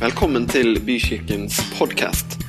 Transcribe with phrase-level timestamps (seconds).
[0.00, 2.40] Velkommen til Bykirkens podkast.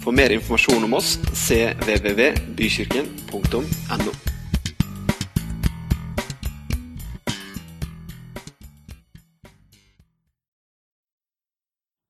[0.00, 4.12] For mer informasjon om oss cvvvbykirken.no.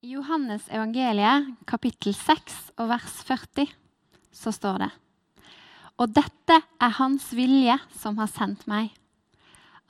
[0.06, 3.66] I Johannes evangeliet, kapittel 6 og vers 40,
[4.30, 4.92] så står det
[5.98, 8.94] Og dette er Hans vilje som har sendt meg,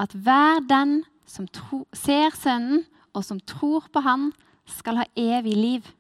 [0.01, 4.33] at hver den som tro, ser Sønnen og som tror på Han,
[4.71, 5.93] skal ha evig liv.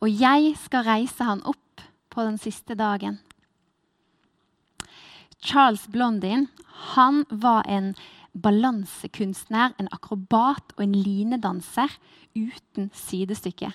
[0.00, 3.18] Og jeg skal reise han opp på den siste dagen.
[5.42, 6.48] Charles Blondin
[6.96, 7.94] han var en
[8.36, 11.92] balansekunstner, en akrobat og en linedanser
[12.36, 13.72] uten sidestykke.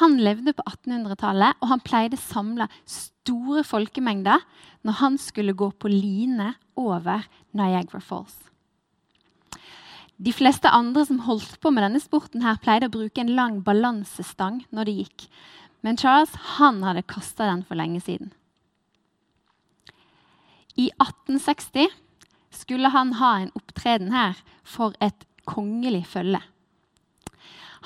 [0.00, 4.40] Han levde på 1800-tallet, og han pleide å samle store folkemengder
[4.86, 8.38] når han skulle gå på line over Niagara Falls.
[10.22, 13.58] De fleste andre som holdt på med denne sporten, her pleide å bruke en lang
[13.66, 15.26] balansestang når de gikk.
[15.82, 18.30] Men Charles han hadde kasta den for lenge siden.
[20.78, 21.90] I 1860
[22.54, 26.40] skulle han ha en opptreden her for et kongelig følge.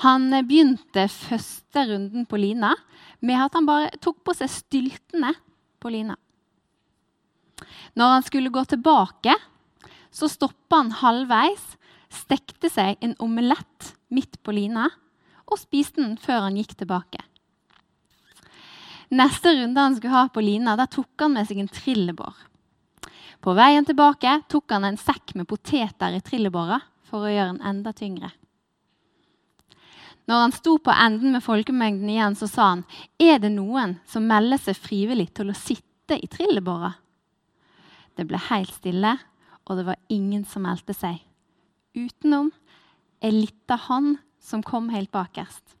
[0.05, 2.75] Han begynte første runden på lina
[3.25, 5.33] med at han bare tok på seg styltene
[5.81, 6.19] på lina.
[7.97, 9.33] Når han skulle gå tilbake,
[10.13, 11.65] så stoppa han halvveis
[12.13, 14.89] stekte seg en omelett midt på lina
[15.47, 17.23] og spiste den før han gikk tilbake.
[19.15, 22.35] Neste runde han skulle ha på lina, der tok han med seg en trillebår.
[23.39, 27.63] På veien tilbake tok han en sekk med poteter i trillebåra for å gjøre den
[27.69, 28.33] enda tyngre.
[30.27, 32.83] Når han sto på enden med folkemengden igjen, så sa han,
[33.17, 36.95] 'Er det noen som melder seg frivillig til å sitte i trillebåra?'
[38.17, 39.19] Det ble helt stille,
[39.65, 41.21] og det var ingen som meldte seg
[41.97, 42.51] utenom
[43.21, 45.75] ei lita hånd som kom helt bakerst.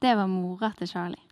[0.00, 1.26] Det var mora til Charlie.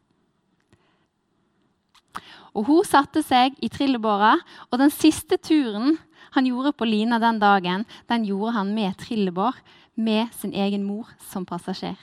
[2.57, 4.37] Og Hun satte seg i trillebåra,
[4.71, 5.99] og den siste turen
[6.35, 9.57] han gjorde på Lina den dagen, den gjorde han med trillebår,
[9.95, 11.97] med sin egen mor som passasjer.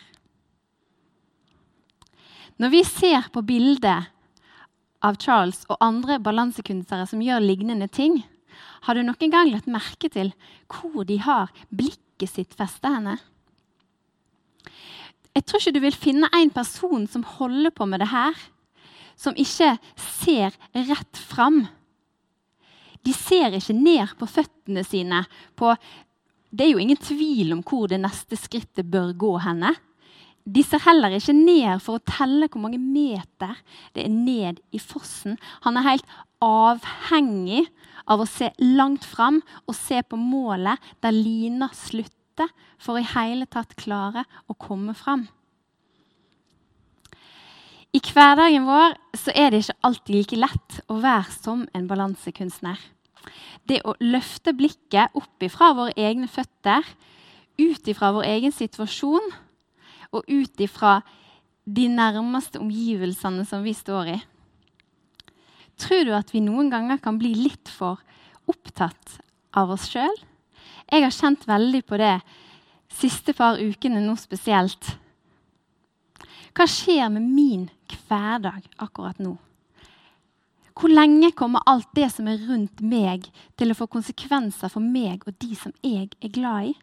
[2.60, 4.12] Når vi ser på bildet
[5.04, 8.22] av Charles og andre balansekunstnere som gjør lignende ting,
[8.86, 10.34] har du noen gang lagt merke til
[10.72, 13.18] hvor de har blikket sitt festa henne?
[15.36, 18.36] Jeg tror ikke du vil finne en person som holder på med det her,
[19.20, 21.66] som ikke ser rett fram.
[23.04, 25.26] De ser ikke ned på føttene sine.
[25.60, 25.74] På,
[26.56, 29.74] det er jo ingen tvil om hvor det neste skrittet bør gå henne.
[30.46, 33.58] De ser heller ikke ned for å telle hvor mange meter
[33.96, 35.40] det er ned i fossen.
[35.66, 37.66] Han er helt avhengig
[38.08, 43.48] av å se langt fram og se på målet der lina slutter, for i hele
[43.48, 45.24] tatt klare å komme fram.
[47.96, 52.76] I hverdagen vår så er det ikke alltid like lett å være som en balansekunstner.
[53.64, 56.84] Det å løfte blikket opp ifra våre egne føtter,
[57.56, 59.32] ut ifra vår egen situasjon
[60.12, 61.00] og ut ifra
[61.66, 64.20] de nærmeste omgivelsene som vi står i.
[65.82, 68.00] Tror du at vi noen ganger kan bli litt for
[68.48, 69.18] opptatt
[69.56, 70.16] av oss sjøl?
[70.92, 72.20] Jeg har kjent veldig på det
[72.94, 74.94] siste par ukene nå spesielt.
[76.56, 77.66] Hva skjer med min
[78.08, 79.36] hverdag akkurat nå?
[80.76, 85.24] Hvor lenge kommer alt det som er rundt meg, til å få konsekvenser for meg
[85.24, 86.74] og de som jeg er glad i?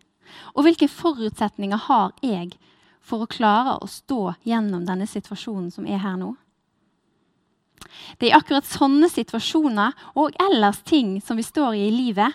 [0.57, 2.55] Og hvilke forutsetninger har jeg
[3.05, 6.33] for å klare å stå gjennom denne situasjonen som er her nå?
[8.19, 12.35] Det er akkurat sånne situasjoner og ellers ting som vi står i i livet,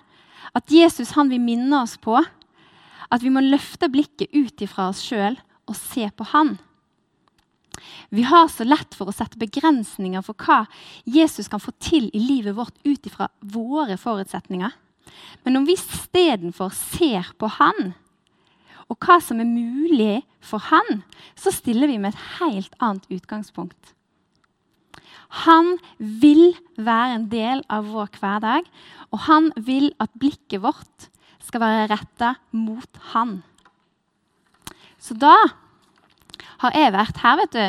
[0.55, 5.03] at Jesus han vil minne oss på at vi må løfte blikket ut ifra oss
[5.05, 5.37] sjøl
[5.67, 6.57] og se på han.
[8.09, 10.63] Vi har så lett for å sette begrensninger for hva
[11.05, 14.73] Jesus kan få til i livet vårt ut ifra våre forutsetninger.
[15.45, 17.93] Men om vi istedenfor ser på han,
[18.87, 21.03] og hva som er mulig for han,
[21.35, 23.96] så stiller vi med et helt annet utgangspunkt.
[25.47, 28.67] Han vil være en del av vår hverdag,
[29.11, 31.09] og han vil at blikket vårt
[31.43, 33.41] skal være retta mot han.
[34.99, 35.35] Så da
[36.63, 37.65] har jeg vært her, vet du,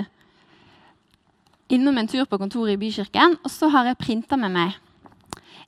[1.76, 4.76] innom en tur på kontoret i Bykirken, og så har jeg printa med meg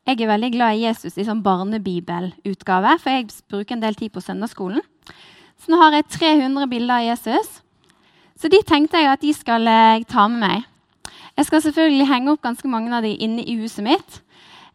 [0.08, 4.10] Jeg er veldig glad i Jesus i sånn barnebibelutgave, for jeg bruker en del tid
[4.14, 4.80] på søndagsskolen.
[5.60, 7.50] Så nå har jeg 300 bilder av Jesus.
[8.34, 9.68] Så de tenkte jeg at de skal
[10.08, 10.69] ta med meg.
[11.40, 14.18] Jeg skal selvfølgelig henge opp ganske mange av de inne i huset mitt.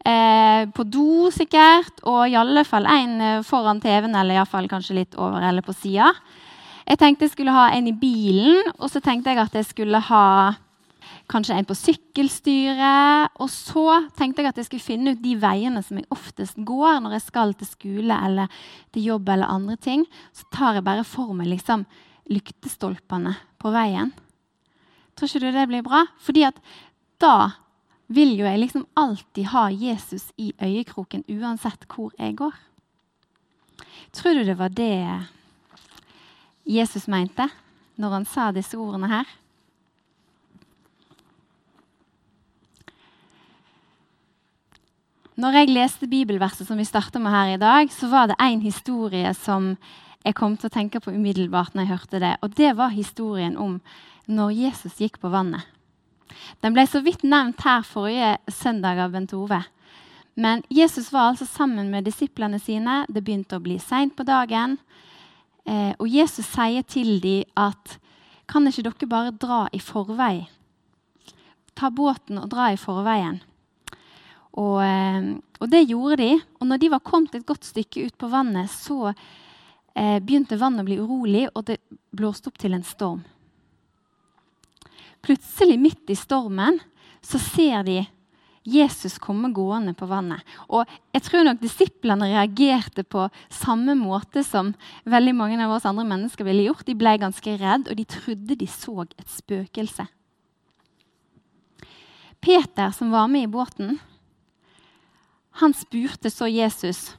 [0.01, 4.65] Eh, på do sikkert, og i alle fall en eh, foran TV-en, eller i fall
[4.71, 6.09] kanskje litt over eller på sida.
[6.87, 10.01] Jeg tenkte jeg skulle ha en i bilen, og så tenkte jeg at jeg skulle
[10.09, 10.25] ha
[11.29, 13.37] kanskje en på sykkelstyret.
[13.37, 16.97] Og så tenkte jeg at jeg skulle finne ut de veiene som jeg oftest går
[17.05, 20.09] når jeg skal til skole eller til jobb eller andre ting.
[20.33, 21.85] Så tar jeg bare for meg liksom
[22.33, 24.15] lyktestolpene på veien.
[25.15, 26.03] Tror ikke du det blir bra?
[26.19, 26.57] Fordi at
[27.23, 27.51] da
[28.07, 32.53] vil jo jeg liksom alltid ha Jesus i øyekroken uansett hvor jeg går.
[34.13, 35.25] Tror du det var det
[36.65, 37.47] Jesus mente
[37.95, 39.25] når han sa disse ordene her?
[45.35, 48.61] Når jeg leste bibelverset som vi starter med her i dag, så var det én
[48.63, 49.73] historie som
[50.25, 52.33] jeg kom til å tenke på umiddelbart når jeg hørte det.
[52.41, 53.77] Og det var historien om
[54.25, 55.61] når Jesus gikk på vannet.
[56.65, 59.61] Den ble så vidt nevnt her forrige søndag av Bent Ove.
[60.35, 63.03] Men Jesus var altså sammen med disiplene sine.
[63.07, 64.79] Det begynte å bli seint på dagen.
[65.63, 67.95] Eh, og Jesus sier til dem at
[68.49, 70.47] kan ikke dere bare dra i forvei?
[71.77, 73.39] Ta båten og dra i forveien.
[74.55, 75.31] Og, eh,
[75.61, 76.33] og, det gjorde de.
[76.59, 79.13] Og når de var kommet et godt stykke ut på vannet, så
[79.95, 81.79] eh, begynte vannet å bli urolig, og det
[82.15, 83.23] blåste opp til en storm.
[85.25, 86.77] Plutselig, midt i stormen,
[87.25, 88.03] så ser de
[88.65, 90.41] Jesus komme gående på vannet.
[90.73, 94.73] Og jeg tror nok disiplene reagerte på samme måte som
[95.05, 96.85] veldig mange av oss andre mennesker ville gjort.
[96.87, 100.07] De ble ganske redd, og de trodde de så et spøkelse.
[102.41, 103.99] Peter, som var med i båten,
[105.61, 107.13] han spurte så Jesus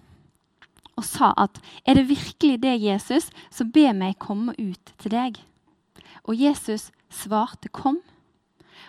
[0.96, 5.38] og sa at er det virkelig det, Jesus, så be meg komme ut til deg.
[6.24, 8.00] Og Jesus svarte kom.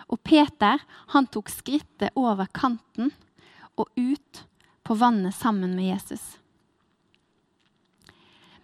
[0.08, 0.80] Og Peter
[1.12, 3.12] han tok skrittet over kanten
[3.78, 4.44] og ut
[4.84, 6.38] på vannet sammen med Jesus.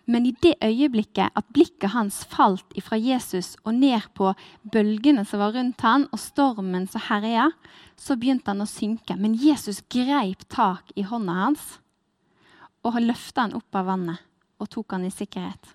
[0.05, 4.35] Men i det øyeblikket at blikket hans falt ifra Jesus og ned på
[4.73, 7.49] bølgene som var rundt han, og stormen som herja,
[7.97, 9.17] så begynte han å synke.
[9.17, 11.79] Men Jesus greip tak i hånda hans
[12.85, 14.21] og løfta han opp av vannet
[14.61, 15.73] og tok han i sikkerhet.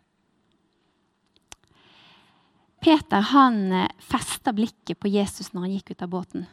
[2.80, 6.46] Peter han eh, festa blikket på Jesus når han gikk ut av båten.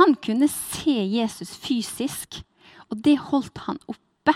[0.00, 2.40] Han kunne se Jesus fysisk,
[2.90, 4.34] og det holdt han oppe.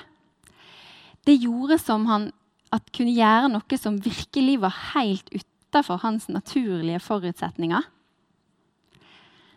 [1.26, 2.30] Det gjorde som han
[2.74, 7.82] at kunne gjøre noe som virkelig var helt utafor hans naturlige forutsetninger.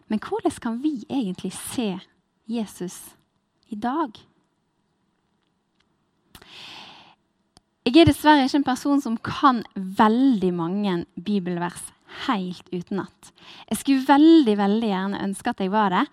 [0.10, 1.92] Men hvordan kan vi egentlig se
[2.50, 2.98] Jesus
[3.70, 4.16] i dag?
[7.88, 11.88] Jeg er dessverre ikke en person som kan veldig mange bibelvers
[12.26, 13.32] helt utenat.
[13.70, 16.04] Jeg skulle veldig veldig gjerne ønske at jeg var det,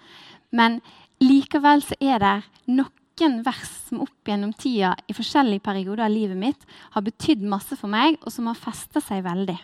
[0.56, 0.78] men
[1.20, 2.36] likevel så er det
[2.70, 7.76] noen vers som opp gjennom tida i forskjellige perioder av livet mitt har betydd masse
[7.80, 9.56] for meg, og som har festa seg veldig.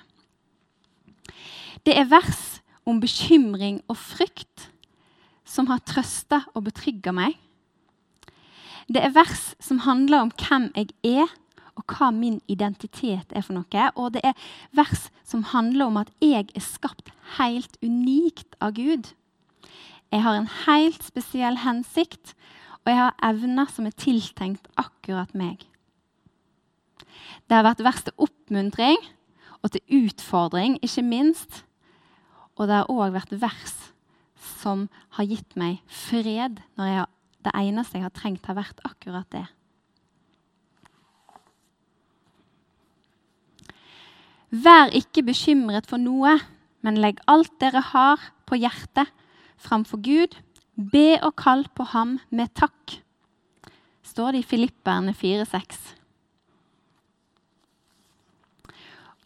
[1.85, 2.43] Det er vers
[2.89, 4.69] om bekymring og frykt
[5.49, 7.37] som har trøsta og betrygga meg.
[8.88, 11.31] Det er vers som handler om hvem jeg er,
[11.79, 13.88] og hva min identitet er for noe.
[13.96, 14.38] Og det er
[14.76, 19.12] vers som handler om at jeg er skapt helt unikt av Gud.
[20.12, 22.34] Jeg har en helt spesiell hensikt,
[22.82, 25.64] og jeg har evner som er tiltenkt akkurat meg.
[27.49, 28.99] Det har vært vers til oppmuntring
[29.62, 31.62] og til utfordring, ikke minst.
[32.58, 33.79] Og det har òg vært vers
[34.62, 37.06] som har gitt meg fred når jeg,
[37.44, 39.46] det eneste jeg har trengt, har vært akkurat det.
[44.53, 46.37] Vær ikke bekymret for noe,
[46.84, 49.08] men legg alt dere har på hjertet
[49.56, 50.37] framfor Gud.
[50.77, 52.99] Be og kall på ham med takk,
[54.05, 55.79] står det i Filipperne 4,6.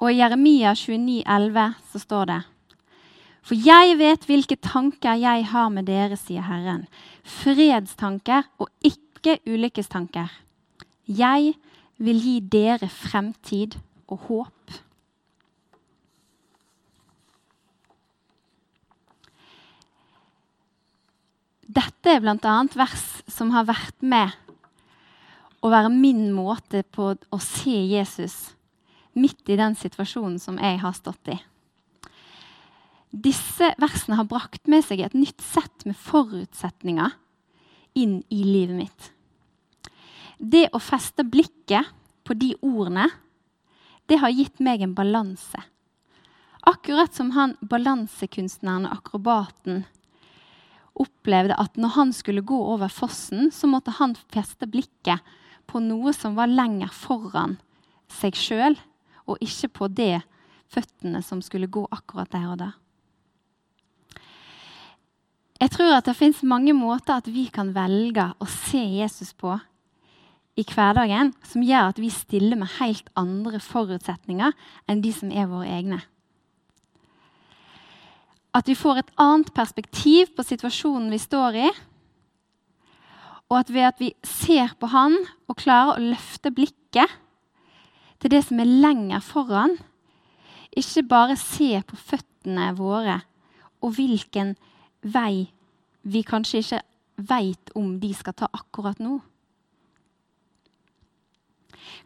[0.03, 2.41] Og i Jeremia 29, 29,11 så står det
[3.47, 6.85] For jeg vet hvilke tanker jeg har med dere, sier Herren.
[7.27, 10.31] Fredstanker og ikke ulykkestanker.
[11.07, 11.55] Jeg
[11.99, 14.77] vil gi dere fremtid og håp.
[21.67, 22.57] Dette er bl.a.
[22.79, 24.33] vers som har vært med
[25.61, 28.37] å være min måte på å se Jesus
[29.19, 31.37] midt i den situasjonen som jeg har stått i.
[33.17, 37.15] Disse versene har brakt med seg et nytt sett med forutsetninger
[37.97, 39.07] inn i livet mitt.
[40.37, 41.89] Det å feste blikket
[42.27, 43.09] på de ordene,
[44.07, 45.63] det har gitt meg en balanse.
[46.67, 49.85] Akkurat som han balansekunstneren og akrobaten
[50.99, 55.25] opplevde at når han skulle gå over fossen, så måtte han feste blikket
[55.71, 57.57] på noe som var lenger foran
[58.13, 58.77] seg sjøl,
[59.27, 60.25] og ikke på det
[60.71, 62.75] føttene som skulle gå akkurat der og da.
[65.57, 69.55] Jeg tror at det fins mange måter at vi kan velge å se Jesus på
[70.57, 74.53] i hverdagen som gjør at vi stiller med helt andre forutsetninger
[74.89, 76.01] enn de som er våre egne.
[78.57, 81.71] At vi får et annet perspektiv på situasjonen vi står i.
[83.53, 87.13] Og at ved at vi ser på han og klarer å løfte blikket
[88.21, 89.77] til det som er lenger foran,
[90.77, 93.21] ikke bare se på føttene våre
[93.85, 94.55] og hvilken
[95.07, 95.47] vei
[96.07, 96.83] vi kanskje ikke
[97.31, 99.19] veit om de skal ta akkurat nå.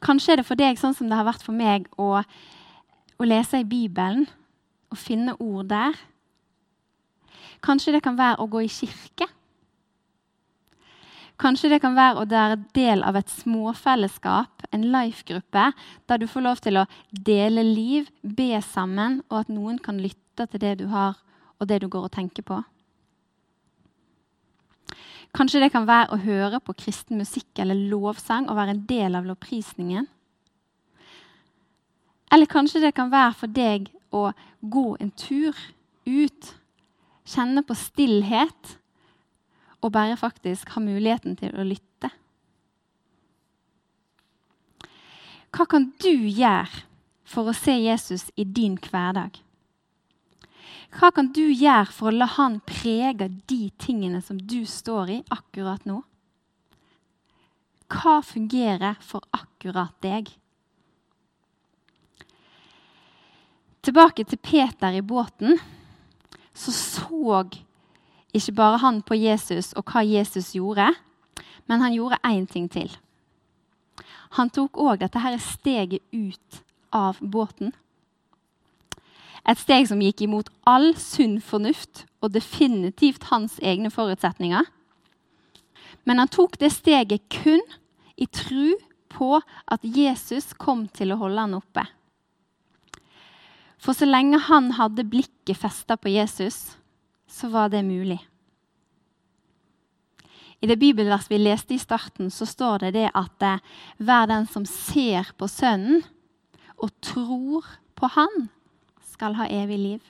[0.05, 2.23] Kanskje er det for deg sånn som det har vært for meg å,
[3.21, 4.27] å lese i Bibelen
[4.91, 5.99] og finne ord der.
[7.65, 9.29] Kanskje det kan være å gå i kirke.
[11.41, 15.71] Kanskje det kan være å være del av et småfellesskap, en life-gruppe,
[16.09, 20.45] der du får lov til å dele liv, be sammen, og at noen kan lytte
[20.53, 21.17] til det du har,
[21.57, 22.61] og det du går og tenker på.
[25.37, 29.19] Kanskje det kan være å høre på kristen musikk eller lovsang og være en del
[29.19, 30.09] av lovprisningen.
[32.31, 35.55] Eller kanskje det kan være for deg å gå en tur
[36.07, 36.55] ut,
[37.27, 38.77] kjenne på stillhet
[39.81, 42.11] og bare faktisk ha muligheten til å lytte.
[45.51, 46.85] Hva kan du gjøre
[47.27, 49.39] for å se Jesus i din hverdag?
[50.95, 55.19] Hva kan du gjøre for å la han prege de tingene som du står i
[55.31, 56.01] akkurat nå?
[57.91, 60.31] Hva fungerer for akkurat deg?
[63.81, 65.59] Tilbake til Peter i båten.
[66.55, 67.45] Så så
[68.35, 70.91] ikke bare han på Jesus og hva Jesus gjorde,
[71.67, 72.91] men han gjorde én ting til.
[74.39, 76.61] Han tok òg dette her steget ut
[76.95, 77.73] av båten.
[79.49, 84.67] Et steg som gikk imot all sunn fornuft og definitivt hans egne forutsetninger.
[86.05, 87.63] Men han tok det steget kun
[88.21, 88.77] i tru
[89.11, 91.87] på at Jesus kom til å holde han oppe.
[93.81, 96.77] For så lenge han hadde blikket festa på Jesus,
[97.31, 98.21] så var det mulig.
[100.61, 103.63] I det bibelverset vi leste i starten, så står det det at eh,
[103.97, 106.03] hver den som ser på Sønnen
[106.77, 107.65] og tror
[107.97, 108.51] på Han,
[109.21, 110.01] skal ha evig liv.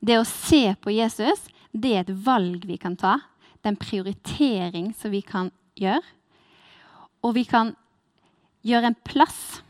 [0.00, 3.18] Det å se på Jesus det er et valg vi kan ta.
[3.60, 6.04] Det er en prioritering som vi kan gjøre.
[7.24, 7.74] Og vi kan
[8.64, 9.60] gjøre en plass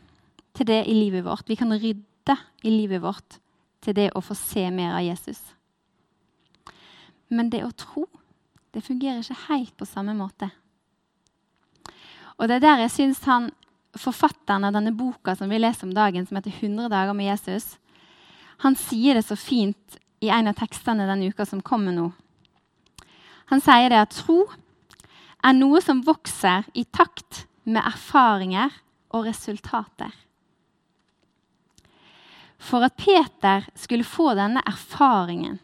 [0.55, 1.47] til det i livet vårt.
[1.49, 3.39] Vi kan rydde i livet vårt
[3.83, 5.41] til det å få se mer av Jesus.
[7.27, 8.05] Men det å tro
[8.75, 10.49] det fungerer ikke helt på samme måte.
[12.35, 13.49] Og det er der jeg syns han,
[14.01, 17.77] forfatteren av denne boka som vi leser om dagen, som heter 100 dager med Jesus,
[18.63, 22.09] han sier det så fint i en av tekstene denne uka som kommer nå.
[23.51, 24.45] Han sier det at tro
[25.45, 28.73] er noe som vokser i takt med erfaringer
[29.13, 30.13] og resultater.
[32.57, 35.59] For at Peter skulle få denne erfaringen,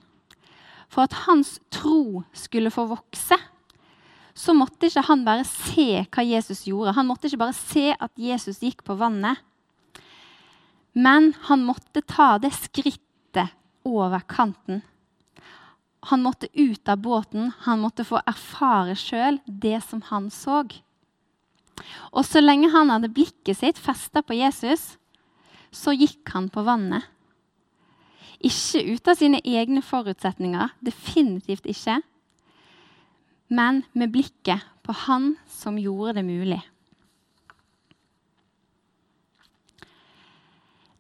[0.92, 3.38] for at hans tro skulle få vokse,
[4.34, 6.96] så måtte ikke han bare se hva Jesus gjorde.
[6.98, 9.42] Han måtte ikke bare se at Jesus gikk på vannet.
[10.94, 13.54] Men han måtte ta det skrittet
[13.88, 14.82] over kanten.
[16.10, 17.52] Han måtte ut av båten.
[17.68, 20.64] Han måtte få erfare sjøl det som han så.
[22.12, 24.96] Og så lenge han hadde blikket sitt festa på Jesus,
[25.72, 27.06] så gikk han på vannet.
[28.42, 32.00] Ikke ut av sine egne forutsetninger, definitivt ikke.
[33.52, 36.62] Men med blikket på Han som gjorde det mulig.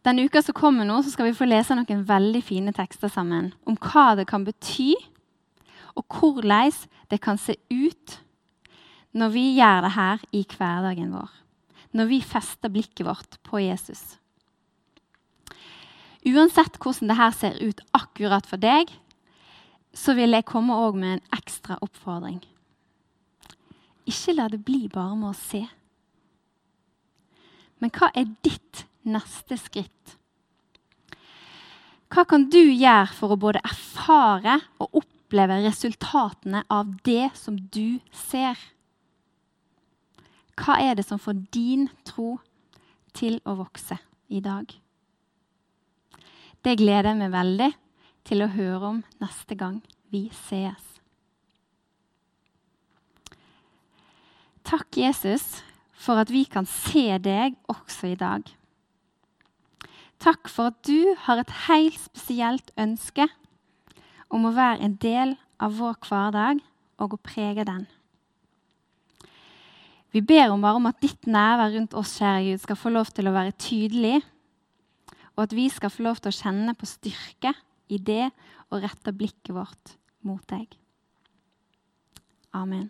[0.01, 3.51] Denne uka som kommer nå, så skal vi få lese noen veldig fine tekster sammen
[3.69, 4.95] om hva det kan bety,
[5.93, 6.73] og hvordan
[7.11, 8.17] det kan se ut
[9.11, 11.29] når vi gjør det her i hverdagen vår.
[11.91, 14.15] Når vi fester blikket vårt på Jesus.
[16.25, 18.89] Uansett hvordan det her ser ut akkurat for deg,
[19.93, 22.39] så vil jeg komme med en ekstra oppfordring.
[24.07, 25.61] Ikke la det bli bare med å se.
[27.81, 30.17] Men hva er ditt neste skritt?
[32.11, 38.01] Hva kan du gjøre for å både erfare og oppleve resultatene av det som du
[38.27, 38.59] ser?
[40.59, 42.35] Hva er det som får din tro
[43.15, 44.67] til å vokse i dag?
[46.61, 47.71] Det gleder jeg meg veldig
[48.27, 50.83] til å høre om neste gang vi sees.
[54.67, 55.61] Takk, Jesus,
[55.97, 58.45] for at vi kan se deg også i dag.
[60.21, 63.25] Takk for at du har et helt spesielt ønske
[64.31, 66.61] om å være en del av vår hverdag
[67.01, 67.87] og å prege den.
[70.11, 73.11] Vi ber om bare om at ditt nærvær rundt oss kjære Gud, skal få lov
[73.15, 74.19] til å være tydelig,
[75.37, 77.53] og at vi skal få lov til å kjenne på styrke
[77.91, 78.31] i det
[78.71, 79.95] og rette blikket vårt
[80.27, 80.77] mot deg.
[82.55, 82.89] Amen.